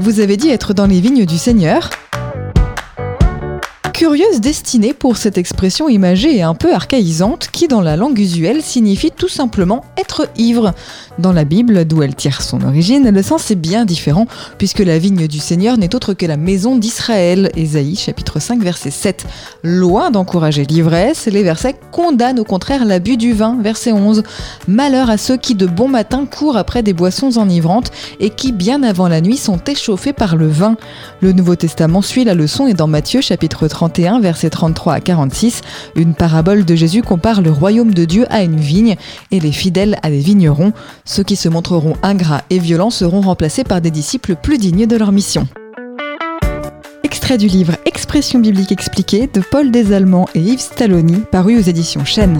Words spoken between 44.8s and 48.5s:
de leur mission. Extrait du livre Expression